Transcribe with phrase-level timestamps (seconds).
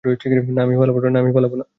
[1.13, 1.31] না, আমি
[1.35, 1.65] পালাবো না।